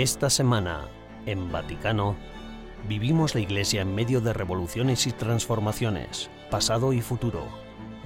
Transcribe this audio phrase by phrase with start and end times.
[0.00, 0.86] Esta semana,
[1.26, 2.16] en Vaticano,
[2.88, 7.44] vivimos la Iglesia en medio de revoluciones y transformaciones, pasado y futuro.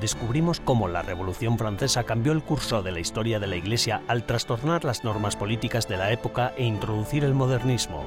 [0.01, 4.27] Descubrimos cómo la Revolución Francesa cambió el curso de la historia de la Iglesia al
[4.27, 8.03] trastornar las normas políticas de la época e introducir el modernismo.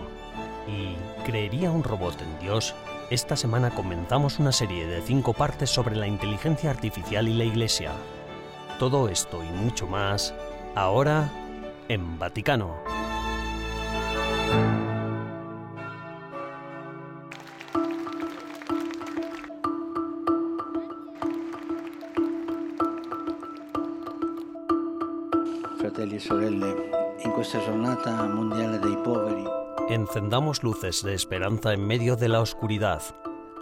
[0.67, 2.75] ¿Y creería un robot en Dios?
[3.09, 7.93] Esta semana comenzamos una serie de cinco partes sobre la inteligencia artificial y la Iglesia.
[8.79, 10.33] Todo esto y mucho más,
[10.75, 11.31] ahora
[11.87, 13.06] en Vaticano.
[29.89, 33.01] Encendamos luces de esperanza en medio de la oscuridad.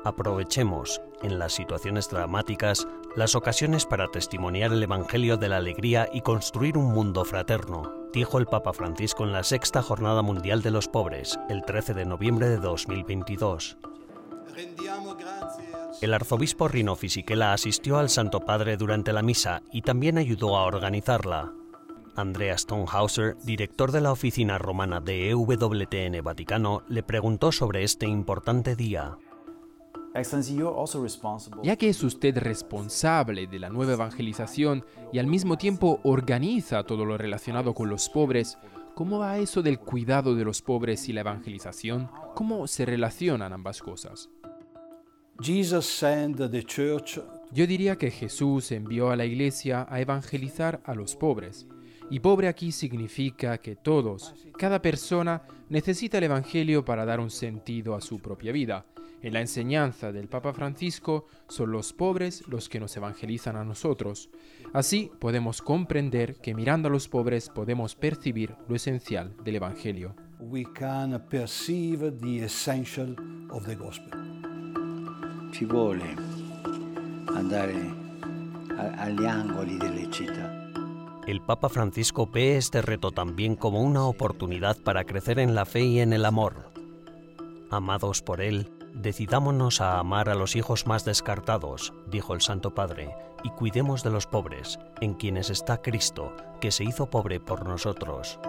[0.04, 6.22] Aprovechemos, en las situaciones dramáticas, las ocasiones para testimoniar el Evangelio de la alegría y
[6.22, 10.88] construir un mundo fraterno, dijo el Papa Francisco en la sexta Jornada Mundial de los
[10.88, 13.78] Pobres, el 13 de noviembre de 2022.
[16.02, 20.64] El arzobispo Rino Fisichella asistió al Santo Padre durante la misa y también ayudó a
[20.64, 21.52] organizarla.
[22.16, 28.78] Andrea Stonehauser, director de la oficina romana de EWTN Vaticano, le preguntó sobre este importante
[28.78, 29.18] día.
[31.64, 37.06] Ya que es usted responsable de la nueva evangelización y al mismo tiempo organiza todo
[37.06, 38.58] lo relacionado con los pobres,
[38.96, 42.10] ¿cómo va eso del cuidado de los pobres y la evangelización?
[42.34, 44.30] ¿Cómo se relacionan ambas cosas?
[47.52, 51.68] Yo diría que Jesús envió a la iglesia a evangelizar a los pobres.
[52.10, 57.96] Y pobre aquí significa que todos, cada persona, necesita el Evangelio para dar un sentido
[57.96, 58.86] a su propia vida.
[59.26, 64.30] En la enseñanza del Papa Francisco son los pobres los que nos evangelizan a nosotros.
[64.72, 70.16] Así podemos comprender que mirando a los pobres podemos percibir lo esencial del Evangelio.
[70.40, 73.16] we can perceive the essential
[73.50, 74.12] of the gospel.
[75.52, 76.16] ci vuole
[77.34, 77.96] andare
[78.78, 80.70] agli angoli delle città.
[81.26, 85.82] El Papa Francisco ve este reto también como una oportunidad para crecer en la fe
[85.82, 86.70] y en el amor.
[87.72, 88.70] Amados por Él,
[89.06, 94.10] decidámonos a amar a los hijos más descartados, dijo el Santo Padre, y cuidemos de
[94.10, 98.40] los pobres, en quienes está Cristo, que se hizo pobre por nosotros.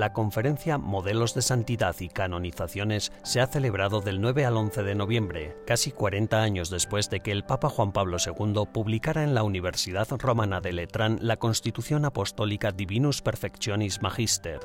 [0.00, 4.94] La conferencia Modelos de Santidad y Canonizaciones se ha celebrado del 9 al 11 de
[4.94, 9.42] noviembre, casi 40 años después de que el Papa Juan Pablo II publicara en la
[9.42, 14.60] Universidad Romana de Letrán la Constitución Apostólica Divinus Perfectionis Magister.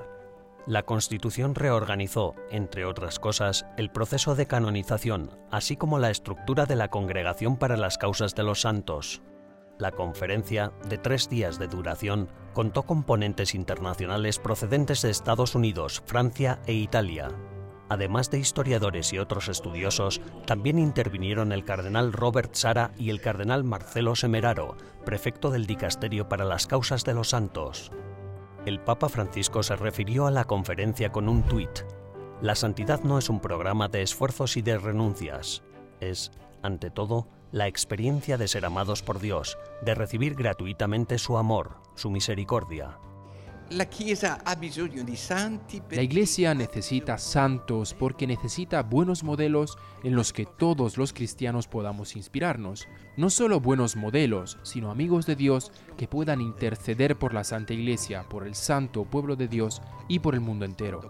[0.68, 6.78] La Constitución reorganizó, entre otras cosas, el proceso de canonización, así como la estructura de
[6.78, 9.22] la Congregación para las Causas de los Santos.
[9.80, 16.02] La conferencia, de tres días de duración, contó con ponentes internacionales procedentes de Estados Unidos,
[16.06, 17.28] Francia e Italia.
[17.90, 23.66] Además de historiadores y otros estudiosos, también intervinieron el cardenal Robert Sara y el cardenal
[23.66, 27.92] Marcelo Semeraro, prefecto del Dicasterio para las Causas de los Santos.
[28.66, 31.82] El Papa Francisco se refirió a la conferencia con un tuit.
[32.42, 35.62] La santidad no es un programa de esfuerzos y de renuncias.
[36.00, 36.32] Es,
[36.64, 42.10] ante todo, la experiencia de ser amados por Dios, de recibir gratuitamente su amor, su
[42.10, 43.00] misericordia.
[43.72, 43.88] La
[46.04, 52.88] iglesia necesita santos porque necesita buenos modelos en los que todos los cristianos podamos inspirarnos.
[53.18, 58.30] No solo buenos modelos, sino amigos de Dios que puedan interceder por la Santa Iglesia,
[58.30, 61.02] por el santo pueblo de Dios y por el mundo entero.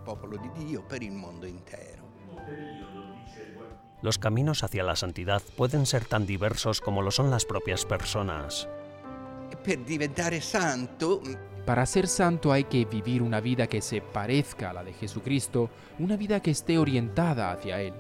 [4.01, 8.69] Los caminos hacia la santidad pueden ser tan diversos como lo son las propias personas.
[9.65, 11.21] Per diventare santo
[11.65, 15.71] Para ser santo hay que vivir una vida que se parezca a la de Jesucristo,
[15.97, 17.95] una vida que esté orientada hacia Él.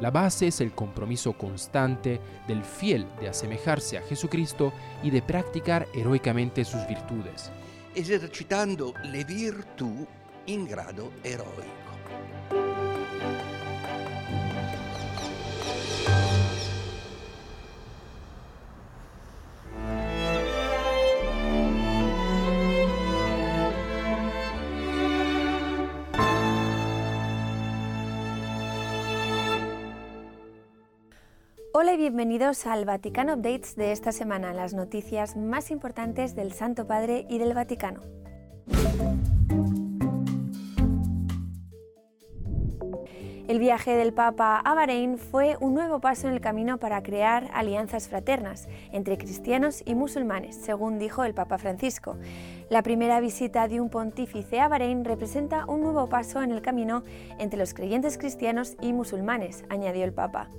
[0.00, 4.72] La base es el compromiso constante del fiel de asemejarse a Jesucristo
[5.02, 7.50] y de practicar heroicamente sus virtudes.
[7.94, 10.06] esercitando le virtù
[10.44, 12.87] in grado eroico.
[31.80, 36.88] Hola y bienvenidos al Vaticano Updates de esta semana, las noticias más importantes del Santo
[36.88, 38.00] Padre y del Vaticano.
[43.46, 47.48] El viaje del Papa a Bahrein fue un nuevo paso en el camino para crear
[47.54, 52.16] alianzas fraternas entre cristianos y musulmanes, según dijo el Papa Francisco.
[52.70, 57.04] La primera visita de un pontífice a Bahrein representa un nuevo paso en el camino
[57.38, 60.50] entre los creyentes cristianos y musulmanes, añadió el Papa.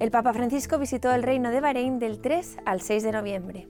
[0.00, 3.68] El Papa Francisco visitó el reino de Bahrein del 3 al 6 de noviembre.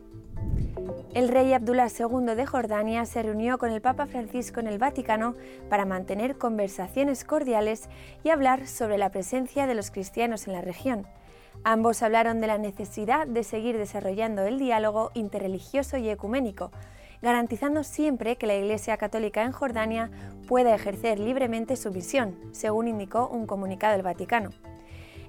[1.15, 5.37] El rey Abdullah II de Jordania se reunió con el Papa Francisco en el Vaticano
[5.71, 7.89] para mantener conversaciones cordiales
[8.25, 11.07] y hablar sobre la presencia de los cristianos en la región.
[11.65, 16.73] Ambos hablaron de la necesidad de seguir desarrollando el diálogo interreligioso y ecuménico,
[17.23, 20.11] garantizando siempre que la Iglesia Católica en Jordania
[20.47, 24.51] pueda ejercer libremente su visión, según indicó un comunicado del Vaticano.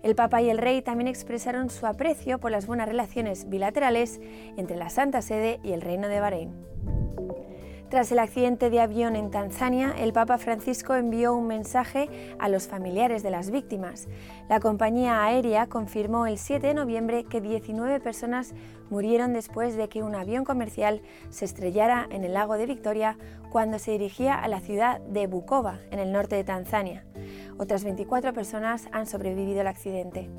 [0.01, 4.21] El Papa y el Rey también expresaron su aprecio por las buenas relaciones bilaterales
[4.55, 6.69] entre la Santa Sede y el Reino de Bahrein.
[7.89, 12.07] Tras el accidente de avión en Tanzania, el Papa Francisco envió un mensaje
[12.37, 14.07] a los familiares de las víctimas.
[14.47, 18.53] La compañía aérea confirmó el 7 de noviembre que 19 personas
[18.91, 21.01] murieron después de que un avión comercial
[21.31, 23.17] se estrellara en el lago de Victoria
[23.49, 27.05] cuando se dirigía a la ciudad de Bukova, en el norte de Tanzania.
[27.59, 30.29] Otras 24 personas han sobrevivido al accidente.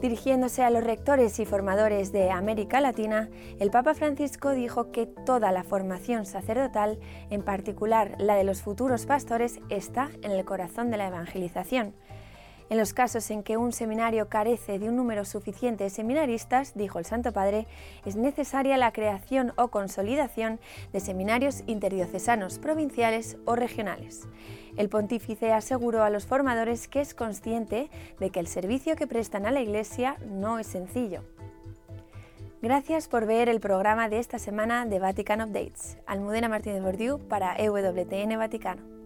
[0.00, 5.52] Dirigiéndose a los rectores y formadores de América Latina, el Papa Francisco dijo que toda
[5.52, 7.00] la formación sacerdotal,
[7.30, 11.94] en particular la de los futuros pastores, está en el corazón de la evangelización
[12.68, 16.98] en los casos en que un seminario carece de un número suficiente de seminaristas, dijo
[16.98, 17.66] el Santo Padre,
[18.04, 20.58] es necesaria la creación o consolidación
[20.92, 24.26] de seminarios interdiocesanos, provinciales o regionales.
[24.76, 29.46] El pontífice aseguró a los formadores que es consciente de que el servicio que prestan
[29.46, 31.22] a la Iglesia no es sencillo.
[32.62, 35.98] Gracias por ver el programa de esta semana de Vatican Updates.
[36.06, 39.05] Almudena Martínez Bordiú para EWTN Vaticano.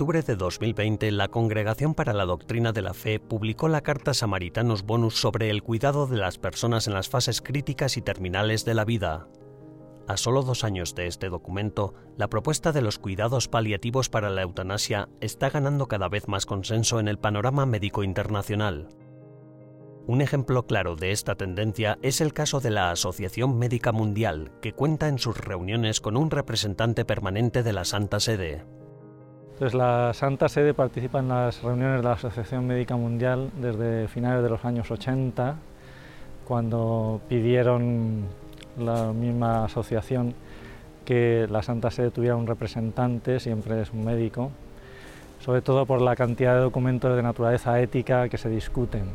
[0.00, 4.84] Octubre de 2020, la Congregación para la Doctrina de la Fe publicó la Carta Samaritanos
[4.84, 8.86] Bonus sobre el cuidado de las personas en las fases críticas y terminales de la
[8.86, 9.28] vida.
[10.08, 14.40] A solo dos años de este documento, la propuesta de los cuidados paliativos para la
[14.40, 18.88] eutanasia está ganando cada vez más consenso en el panorama médico internacional.
[20.06, 24.72] Un ejemplo claro de esta tendencia es el caso de la Asociación Médica Mundial, que
[24.72, 28.64] cuenta en sus reuniones con un representante permanente de la Santa Sede.
[29.60, 34.42] Entonces, la Santa Sede participa en las reuniones de la Asociación Médica Mundial desde finales
[34.42, 35.56] de los años 80,
[36.48, 38.24] cuando pidieron
[38.78, 40.32] la misma asociación
[41.04, 44.50] que la Santa Sede tuviera un representante, siempre es un médico,
[45.40, 49.10] sobre todo por la cantidad de documentos de naturaleza ética que se discuten,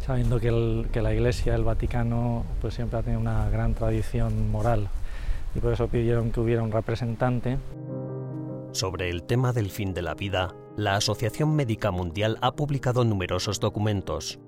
[0.00, 4.88] sabiendo que, la Iglesia, el Vaticano, pues siempre ha tenido una gran tradición moral
[5.54, 7.58] y por eso pidieron que hubiera un representante.
[8.72, 13.60] Sobre el tema del fin de la vida, la Asociación Médica Mundial ha publicado numerosos
[13.60, 14.38] documentos.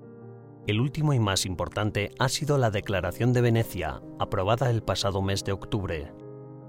[0.67, 5.43] El último y más importante ha sido la Declaración de Venecia, aprobada el pasado mes
[5.43, 6.11] de octubre.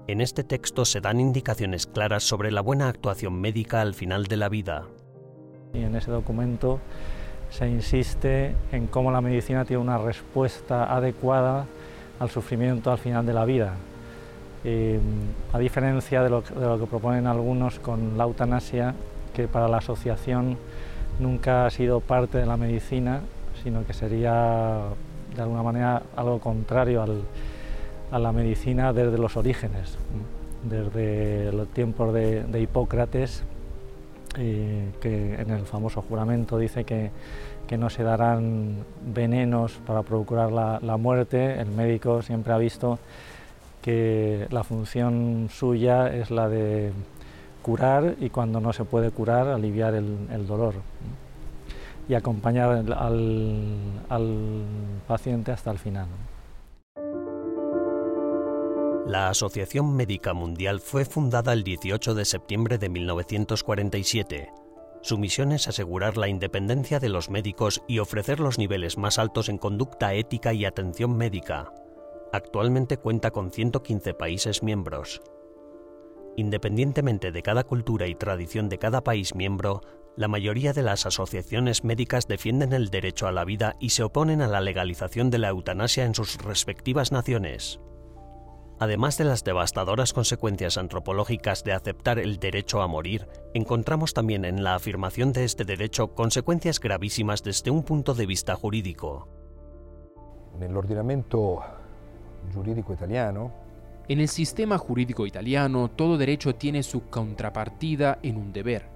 [0.07, 4.37] En este texto se dan indicaciones claras sobre la buena actuación médica al final de
[4.37, 4.87] la vida.
[5.75, 6.79] Y en ese documento
[7.51, 11.67] se insiste en cómo la medicina tiene una respuesta adecuada
[12.19, 13.75] al sufrimiento al final de la vida,
[14.65, 14.99] eh,
[15.51, 18.95] a diferencia de lo, que proponen algunos con la eutanasia,
[19.33, 20.57] que para la asociación
[21.19, 23.21] nunca ha sido parte de la medicina,
[23.61, 24.79] sino que sería
[25.35, 27.03] de alguna manera algo contrario
[28.11, 29.97] a la medicina desde los orígenes,
[30.63, 33.43] desde los tiempos de, Hipócrates,
[34.37, 37.11] eh, que en el famoso juramento dice que,
[37.73, 42.99] no se darán venenos para procurar la muerte, el médico siempre ha visto
[43.83, 46.93] que la función suya es la de
[47.61, 50.75] curar y cuando no se puede curar, aliviar el, dolor
[52.07, 52.93] y acompañar al,
[54.09, 54.63] al,
[55.07, 56.07] paciente hasta el final.
[59.05, 64.49] La Asociación Médica Mundial fue fundada el 18 de septiembre de 1947.
[65.01, 69.49] Su misión es asegurar la independencia de los médicos y ofrecer los niveles más altos
[69.49, 71.73] en conducta ética y atención médica,
[72.33, 75.21] Actualmente cuenta con 115 países miembros.
[76.35, 79.81] Independientemente de cada cultura y tradición de cada país miembro,
[80.17, 84.41] la mayoría de las asociaciones médicas defienden el derecho a la vida y se oponen
[84.41, 87.79] a la legalización de la eutanasia en sus respectivas naciones.
[88.79, 94.63] Además de las devastadoras consecuencias antropológicas de aceptar el derecho a morir, encontramos también en
[94.63, 99.29] la afirmación de este derecho consecuencias gravísimas desde un punto de vista jurídico.
[100.57, 101.82] Nell'ordinamento
[102.51, 103.51] giuridico italiano
[104.07, 108.89] En el sistema jurídico italiano, todo derecho tiene su contrapartida en un deber.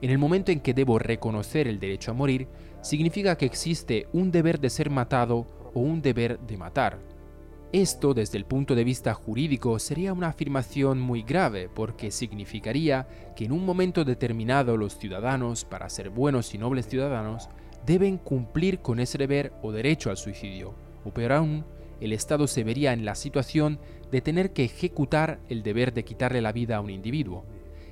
[0.00, 2.48] En el momento en que debo reconocer el derecho a morir,
[2.80, 6.98] significa que existe un deber de ser matado o un deber de matar.
[7.72, 13.44] Esto, desde el punto de vista jurídico, sería una afirmación muy grave porque significaría que
[13.44, 17.50] en un momento determinado los ciudadanos, para ser buenos y nobles ciudadanos,
[17.84, 20.74] deben cumplir con ese deber o derecho al suicidio,
[21.04, 21.64] o peor aún,
[22.00, 23.78] el Estado se vería en la situación
[24.10, 27.44] de tener que ejecutar el deber de quitarle la vida a un individuo.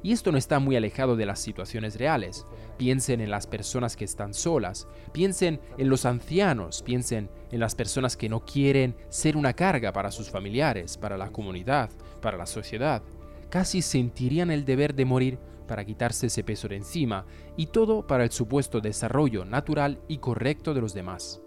[0.02, 2.46] Y esto no está muy alejado de las situaciones reales.
[2.76, 8.16] Piensen en las personas que están solas, piensen en los ancianos, piensen en las personas
[8.16, 13.02] que no quieren ser una carga para sus familiares, para la comunidad, para la sociedad.
[13.50, 18.22] Casi sentirían el deber de morir para quitarse ese peso de encima, y todo para
[18.22, 21.40] el supuesto desarrollo natural y correcto de los demás.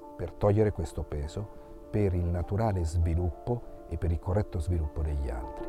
[1.90, 5.68] Per il naturale sviluppo e per il corretto sviluppo degli altri.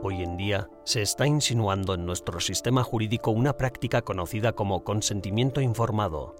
[0.00, 5.60] Hoy en día se está insinuando en nuestro sistema jurídico una práctica conocida como consentimiento
[5.60, 6.36] informado.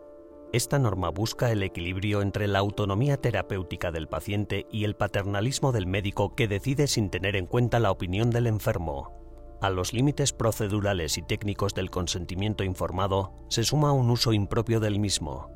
[0.52, 5.87] Esta norma busca el equilibrio entre la autonomía terapéutica del paciente y el paternalismo del
[5.87, 9.12] médico que decide sin tener en cuenta la opinión del enfermo.
[9.61, 15.00] A los límites procedurales y técnicos del consentimiento informado se suma un uso impropio del
[15.00, 15.50] mismo.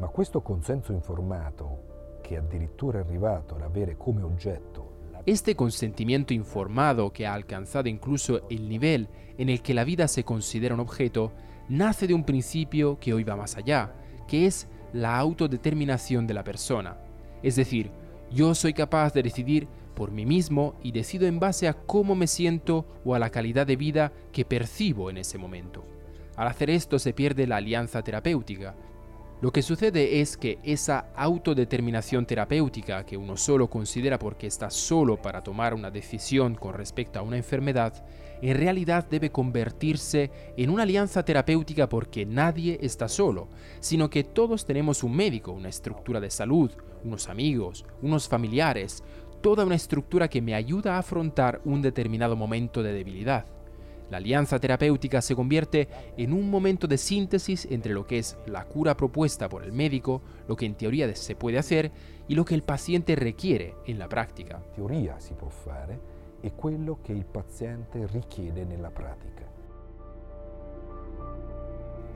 [0.00, 1.78] Ma questo consenso informato,
[2.26, 4.94] che addirittura è arrivato ad avere come oggetto
[5.26, 10.22] Este consentimiento informado que ha alcanzado incluso el nivel en el que la vida se
[10.22, 11.32] considera un objeto,
[11.68, 13.92] nace de un principio que hoy va más allá,
[14.28, 16.98] que es la autodeterminación de la persona.
[17.42, 17.90] Es decir,
[18.30, 19.66] yo soy capaz de decidir
[19.96, 23.66] por mí mismo y decido en base a cómo me siento o a la calidad
[23.66, 25.84] de vida que percibo en ese momento.
[26.36, 28.76] Al hacer esto se pierde la alianza terapéutica.
[29.42, 35.20] Lo que sucede es que esa autodeterminación terapéutica que uno solo considera porque está solo
[35.20, 38.02] para tomar una decisión con respecto a una enfermedad,
[38.40, 43.48] en realidad debe convertirse en una alianza terapéutica porque nadie está solo,
[43.80, 46.70] sino que todos tenemos un médico, una estructura de salud,
[47.04, 49.04] unos amigos, unos familiares,
[49.42, 53.55] toda una estructura que me ayuda a afrontar un determinado momento de debilidad.
[54.10, 58.64] La alianza terapéutica se convierte en un momento de síntesis entre lo que es la
[58.64, 61.90] cura propuesta por el médico, lo que en teoría se puede hacer,
[62.28, 64.62] y lo que el paciente requiere en la práctica.
[64.74, 65.98] teoria si può fare
[66.40, 69.55] e quello che il paziente richiede nella pratica.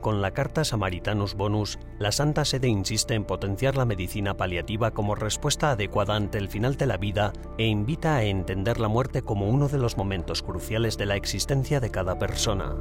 [0.01, 5.13] Con la Carta Samaritanus Bonus, la Santa Sede insiste en potenciar la medicina paliativa como
[5.13, 9.47] respuesta adecuada ante el final de la vida e invita a entender la muerte como
[9.47, 12.75] uno de los momentos cruciales de la existencia de cada persona.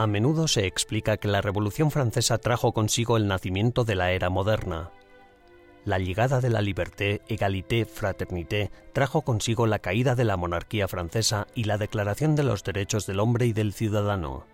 [0.00, 4.30] A menudo se explica que la Revolución Francesa trajo consigo el nacimiento de la era
[4.30, 4.92] moderna.
[5.84, 11.48] La llegada de la liberté, égalité, fraternité trajo consigo la caída de la monarquía francesa
[11.54, 14.46] y la declaración de los derechos del hombre y del ciudadano.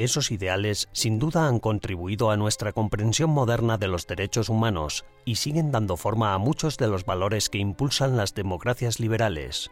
[0.00, 5.36] Esos ideales sin duda han contribuido a nuestra comprensión moderna de los derechos humanos y
[5.36, 9.70] siguen dando forma a muchos de los valores que impulsan las democracias liberales.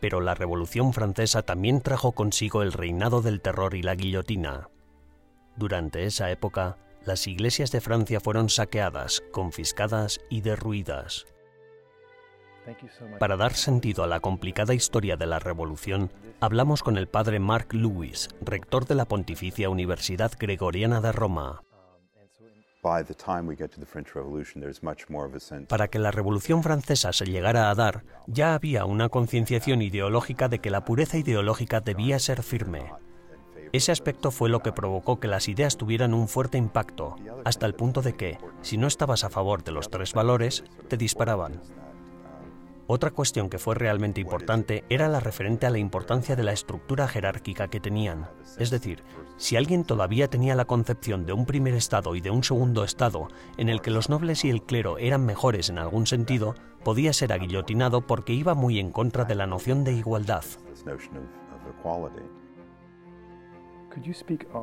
[0.00, 4.68] Pero la Revolución Francesa también trajo consigo el reinado del terror y la guillotina.
[5.56, 11.26] Durante esa época, las iglesias de Francia fueron saqueadas, confiscadas y derruidas.
[13.20, 16.10] Para dar sentido a la complicada historia de la Revolución,
[16.40, 21.62] hablamos con el padre Marc Louis, rector de la Pontificia Universidad Gregoriana de Roma.
[25.66, 30.60] Para que la Revolución Francesa se llegara a dar, ya había una concienciación ideológica de
[30.60, 32.92] que la pureza ideológica debía ser firme.
[33.72, 37.74] Ese aspecto fue lo que provocó que las ideas tuvieran un fuerte impacto, hasta el
[37.74, 41.60] punto de que, si no estabas a favor de los tres valores, te disparaban.
[42.88, 47.08] Otra cuestión que fue realmente importante era la referente a la importancia de la estructura
[47.08, 48.28] jerárquica que tenían.
[48.58, 49.02] Es decir,
[49.36, 53.26] si alguien todavía tenía la concepción de un primer estado y de un segundo estado,
[53.56, 57.32] en el que los nobles y el clero eran mejores en algún sentido, podía ser
[57.32, 60.44] aguillotinado porque iba muy en contra de la noción de igualdad.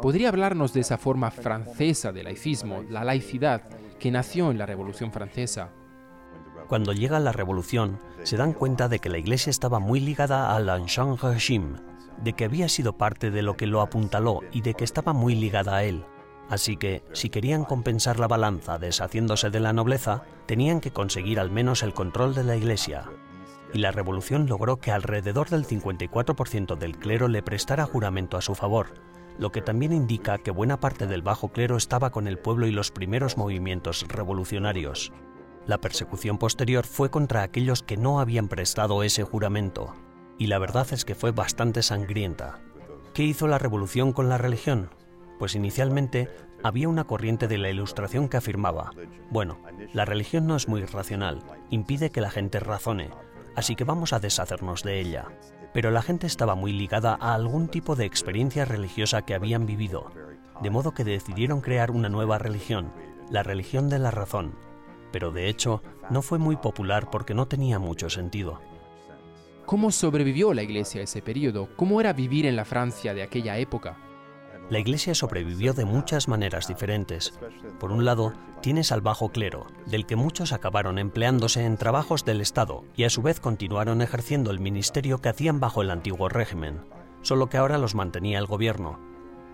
[0.02, 3.64] ¿Podría hablarnos de esa forma francesa de laicismo, la laicidad,
[4.00, 5.72] que nació en la Revolución Francesa?
[6.74, 10.68] Cuando llega la revolución, se dan cuenta de que la Iglesia estaba muy ligada al
[10.72, 11.78] Ancien Régime,
[12.24, 15.36] de que había sido parte de lo que lo apuntaló y de que estaba muy
[15.36, 16.04] ligada a él.
[16.50, 21.52] Así que, si querían compensar la balanza deshaciéndose de la nobleza, tenían que conseguir al
[21.52, 23.04] menos el control de la Iglesia.
[23.72, 28.56] Y la revolución logró que alrededor del 54% del clero le prestara juramento a su
[28.56, 28.96] favor,
[29.38, 32.72] lo que también indica que buena parte del bajo clero estaba con el pueblo y
[32.72, 35.14] los primeros movimientos revolucionarios.
[35.66, 39.94] La persecución posterior fue contra aquellos que no habían prestado ese juramento,
[40.38, 42.60] y la verdad es que fue bastante sangrienta.
[43.14, 44.90] ¿Qué hizo la revolución con la religión?
[45.40, 46.30] Pues inicialmente
[46.64, 48.92] había una corriente de la Ilustración que afirmaba,
[49.30, 49.58] bueno,
[49.94, 53.12] la religión no es muy racional, impide que la gente razone,
[53.56, 55.28] así que vamos a deshacernos de ella.
[55.74, 60.12] Pero la gente estaba muy ligada a algún tipo de experiencia religiosa que habían vivido,
[60.62, 62.92] de modo que decidieron crear una nueva religión,
[63.30, 64.56] la religión de la razón,
[65.14, 68.60] pero de hecho no fue muy popular porque no tenía mucho sentido.
[69.66, 71.70] ¿Cómo sobrevivió la Iglesia a ese periodo?
[71.78, 73.96] ¿Cómo era vivir en la Francia de aquella época?
[74.70, 77.40] La Iglesia sobrevivió de muchas maneras diferentes.
[77.80, 82.42] Por un lado, tienes al bajo clero, del que muchos acabaron empleándose en trabajos del
[82.42, 86.82] Estado y a su vez continuaron ejerciendo el ministerio que hacían bajo el antiguo régimen,
[87.22, 89.00] solo que ahora los mantenía el gobierno,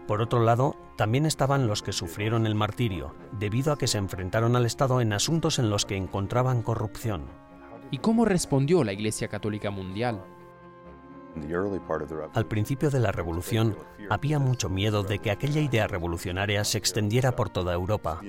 [0.09, 4.55] por otro lado, también estaban los que sufrieron el martirio, debido a que se enfrentaron
[4.55, 7.25] al Estado en asuntos en los que encontraban corrupción.
[7.91, 10.23] ¿Y cómo respondió la Iglesia Católica Mundial?
[12.33, 13.77] Al principio de la revolución
[14.09, 18.19] había mucho miedo de que aquella idea revolucionaria se extendiera por toda Europa.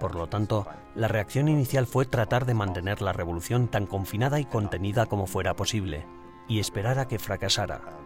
[0.00, 4.44] Por lo tanto, la reacción inicial fue tratar de mantener la revolución tan confinada y
[4.44, 6.04] contenida como fuera posible,
[6.46, 8.01] y esperar a que fracasara.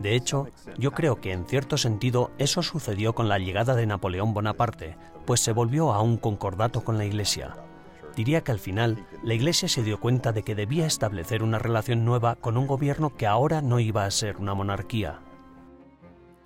[0.00, 4.34] De hecho, yo creo que en cierto sentido eso sucedió con la llegada de Napoleón
[4.34, 7.56] Bonaparte, pues se volvió a un concordato con la Iglesia.
[8.16, 12.04] Diría que al final la Iglesia se dio cuenta de que debía establecer una relación
[12.04, 15.20] nueva con un gobierno que ahora no iba a ser una monarquía.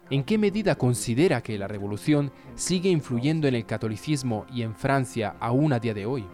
[0.09, 5.35] ¿En qué medida considera que la revolución sigue influyendo en el catolicismo y en Francia
[5.41, 6.25] aún a día de hoy?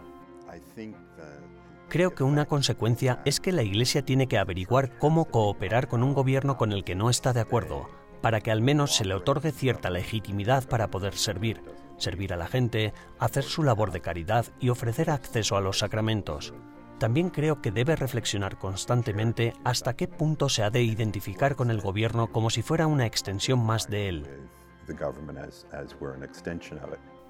[1.93, 6.15] Creo que una consecuencia es que la Iglesia tiene que averiguar cómo cooperar con un
[6.15, 7.87] gobierno con el que no está de acuerdo,
[8.19, 11.61] para que al menos se le otorgue cierta legitimidad para poder servir,
[11.97, 16.55] servir a la gente, hacer su labor de caridad y ofrecer acceso a los sacramentos.
[16.97, 21.79] También creo que debe reflexionar constantemente hasta qué punto se ha de identificar con el
[21.79, 24.27] gobierno como si fuera una extensión más de él.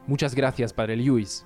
[0.07, 1.45] Muchas gracias, Padre Lewis.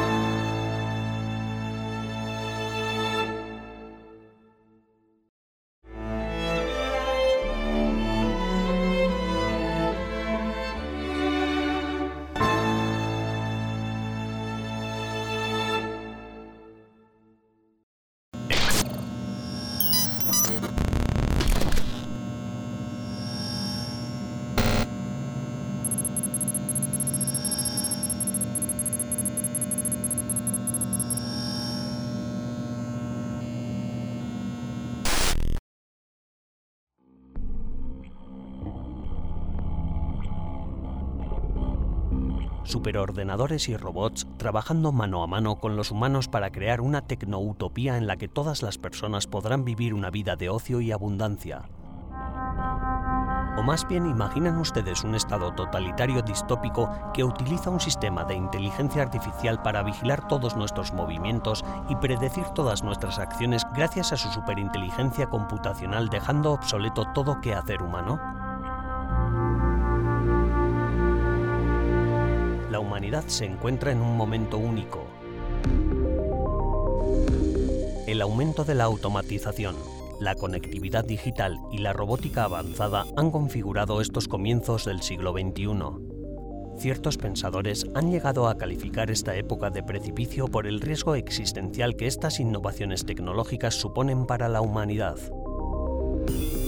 [42.71, 48.07] Superordenadores y robots trabajando mano a mano con los humanos para crear una tecnoutopía en
[48.07, 51.63] la que todas las personas podrán vivir una vida de ocio y abundancia.
[53.57, 59.03] O más bien imaginan ustedes un estado totalitario distópico que utiliza un sistema de inteligencia
[59.03, 65.27] artificial para vigilar todos nuestros movimientos y predecir todas nuestras acciones gracias a su superinteligencia
[65.27, 68.40] computacional dejando obsoleto todo quehacer humano?
[73.27, 75.05] Se encuentra en un momento único.
[78.07, 79.75] El aumento de la automatización,
[80.19, 86.77] la conectividad digital y la robótica avanzada han configurado estos comienzos del siglo XXI.
[86.77, 92.07] Ciertos pensadores han llegado a calificar esta época de precipicio por el riesgo existencial que
[92.07, 95.17] estas innovaciones tecnológicas suponen para la humanidad.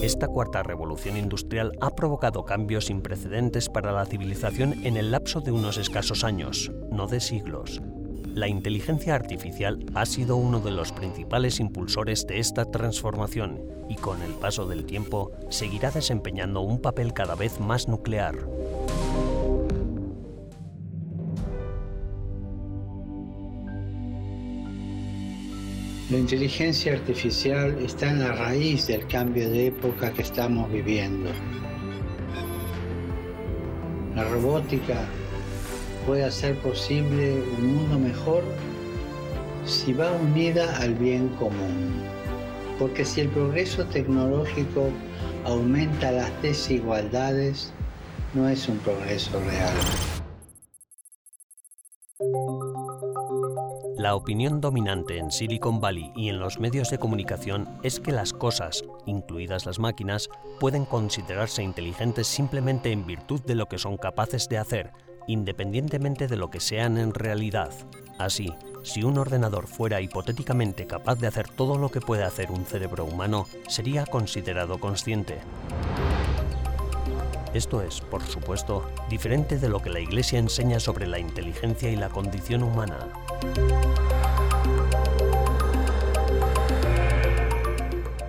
[0.04, 5.40] Esta cuarta revolución industrial ha provocado cambios sin precedentes para la civilización en el lapso
[5.40, 7.82] de unos escasos años, no de siglos.
[8.36, 14.22] La inteligencia artificial ha sido uno de los principales impulsores de esta transformación y con
[14.22, 18.36] el paso del tiempo seguirá desempeñando un papel cada vez más nuclear.
[26.14, 31.32] La inteligencia artificial está en la raíz del cambio de época que estamos viviendo.
[34.16, 35.08] La robótica
[36.06, 38.44] puede hacer posible un mundo mejor
[39.66, 42.04] si va unida al bien común.
[42.78, 44.90] Porque si el progreso tecnológico
[45.46, 47.74] aumenta las desigualdades,
[48.36, 50.23] no es un progreso real.
[54.04, 58.34] La opinión dominante en Silicon Valley y en los medios de comunicación es que las
[58.34, 64.50] cosas, incluidas las máquinas, pueden considerarse inteligentes simplemente en virtud de lo que son capaces
[64.50, 64.92] de hacer,
[65.26, 67.72] independientemente de lo que sean en realidad.
[68.20, 72.66] Así, si un ordenador fuera hipotéticamente capaz de hacer todo lo que puede hacer un
[72.66, 75.40] cerebro humano, sería considerado consciente.
[77.54, 81.96] Esto es, por supuesto, diferente de lo que la Iglesia enseña sobre la inteligencia y
[81.96, 82.98] la condición humana.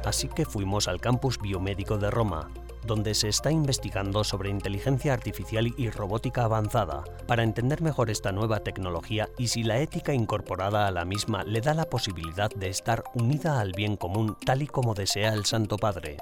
[0.04, 2.50] Así que fuimos al campus biomédico de Roma,
[2.86, 8.60] donde se está investigando sobre inteligencia artificial y robótica avanzada, para entender mejor esta nueva
[8.60, 13.04] tecnología y si la ética incorporada a la misma le da la posibilidad de estar
[13.14, 16.18] unida al bien común tal y como desea el Santo Padre.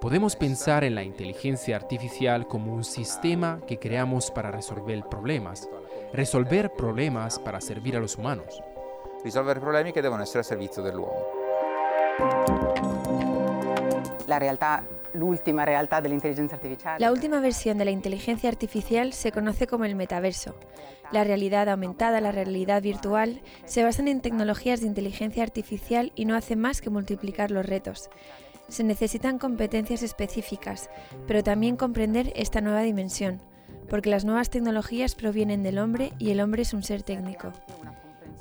[0.00, 5.68] Podemos pensar en la inteligencia artificial como un sistema que creamos para resolver problemas,
[6.12, 8.62] resolver problemas para servir a los humanos.
[9.22, 11.26] Risolvere problemi che devono essere a servizio dell'uomo.
[14.26, 14.84] La realtà
[16.98, 20.54] La última versión de la inteligencia artificial se conoce como el metaverso.
[21.10, 26.34] La realidad aumentada, la realidad virtual, se basan en tecnologías de inteligencia artificial y no
[26.34, 28.10] hacen más que multiplicar los retos.
[28.68, 30.90] Se necesitan competencias específicas,
[31.26, 33.40] pero también comprender esta nueva dimensión,
[33.88, 37.52] porque las nuevas tecnologías provienen del hombre y el hombre es un ser técnico.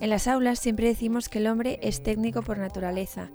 [0.02, 3.30] En las aulas siempre decimos que el hombre es técnico por naturaleza.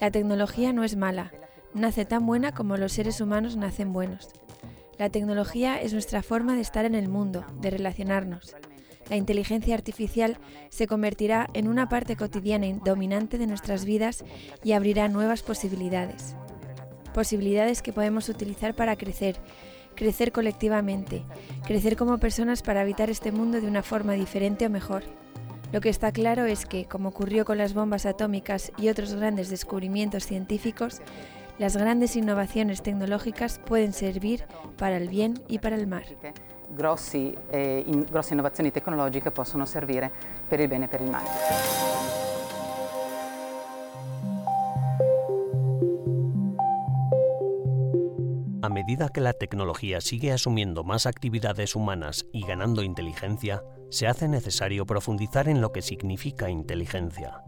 [0.00, 1.30] La tecnología no es mala,
[1.74, 4.28] nace tan buena como los seres humanos nacen buenos.
[4.98, 8.54] La tecnología es nuestra forma de estar en el mundo, de relacionarnos.
[9.10, 10.38] La inteligencia artificial
[10.70, 14.24] se convertirá en una parte cotidiana y dominante de nuestras vidas
[14.62, 16.36] y abrirá nuevas posibilidades.
[17.12, 19.36] Posibilidades que podemos utilizar para crecer,
[19.94, 21.22] crecer colectivamente,
[21.66, 25.02] crecer como personas para habitar este mundo de una forma diferente o mejor.
[25.72, 29.50] Lo que está claro es que, como ocurrió con las bombas atómicas y otros grandes
[29.50, 31.02] descubrimientos científicos,
[31.58, 34.44] las grandes innovaciones tecnológicas pueden servir
[34.76, 36.04] para el bien y para el mal.
[36.70, 40.10] Grossi, eh, in, grosse innovazioni tecnologiche possono servire
[40.48, 41.28] per il bene e per il male.
[48.62, 54.26] A medida que la tecnología sigue asumiendo más actividades humanas y ganando inteligencia, se hace
[54.26, 57.42] necesario profundizar en lo que significa inteligencia.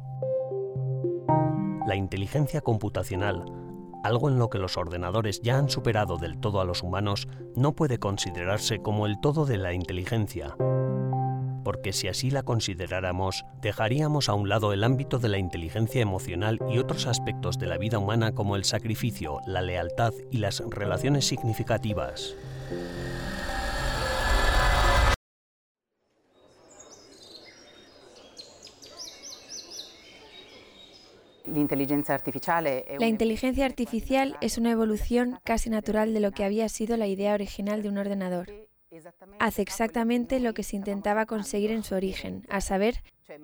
[1.87, 3.66] La inteligencia computacional
[4.07, 7.75] algo en lo que los ordenadores ya han superado del todo a los humanos, no
[7.75, 10.57] puede considerarse como el todo de la inteligencia.
[11.65, 16.61] Porque si así la consideráramos, dejaríamos a un lado el ámbito de la inteligencia emocional
[16.71, 21.27] y otros aspectos de la vida humana como el sacrificio, la lealtad y las relaciones
[21.27, 22.35] significativas.
[32.99, 37.35] La inteligencia artificial es una evolución casi natural de lo que había sido la idea
[37.35, 38.51] original de un ordenador.
[39.39, 43.03] Hace exactamente lo que se intentaba conseguir en su origen, a saber,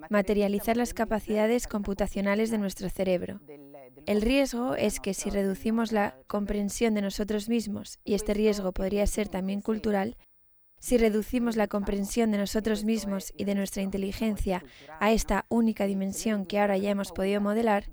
[0.09, 3.39] materializar las capacidades computacionales de nuestro cerebro.
[4.05, 9.05] El riesgo es que si reducimos la comprensión de nosotros mismos, y este riesgo podría
[9.07, 10.17] ser también cultural,
[10.83, 14.61] si reducimos la comprensión de nosotros mismos y de nuestra inteligencia
[14.99, 17.85] a esta única dimensión que ahora ya hemos podido modelar,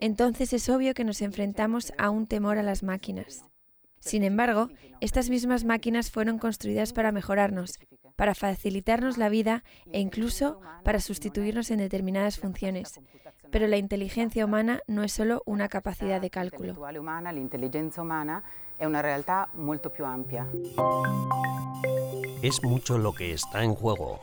[0.00, 3.44] entonces es obvio que nos enfrentamos a un temor a las máquinas.
[3.98, 4.70] Sin embargo,
[5.02, 7.78] estas mismas máquinas fueron construidas para mejorarnos,
[8.16, 13.00] para facilitarnos la vida e incluso para sustituirnos en determinadas funciones.
[13.50, 16.72] Pero la inteligencia humana no es solo una capacidad de cálculo.
[16.90, 18.42] La inteligencia humana
[18.78, 20.46] es una realidad mucho más amplia.
[22.42, 24.18] Es mucho lo que está en juego.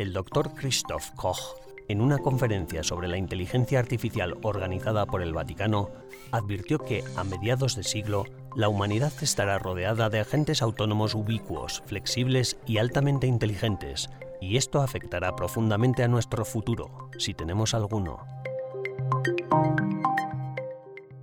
[0.00, 1.54] El doctor Christoph Koch,
[1.86, 5.88] en una conferencia sobre la inteligencia artificial organizada por el Vaticano,
[6.32, 8.24] advirtió que a mediados de siglo
[8.56, 15.36] la humanidad estará rodeada de agentes autónomos ubicuos, flexibles y altamente inteligentes, y esto afectará
[15.36, 18.18] profundamente a nuestro futuro, si tenemos alguno.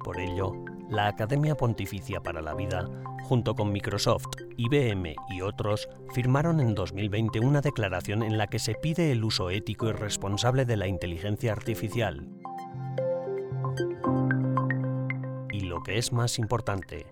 [0.02, 0.54] Por ello,
[0.90, 2.90] la Academia Pontificia para la Vida,
[3.24, 8.74] junto con Microsoft, IBM y otros, firmaron en 2020 una declaración en la que se
[8.74, 12.30] pide el uso ético y responsable de la inteligencia artificial.
[15.52, 17.06] Y lo que es más importante,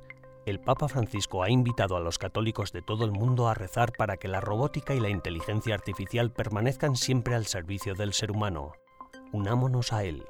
[0.46, 4.16] el Papa Francisco ha invitado a los católicos de todo el mundo a rezar para
[4.18, 8.74] que la robótica y la inteligencia artificial permanezcan siempre al servicio del ser humano.
[9.34, 10.24] Unámonos a él.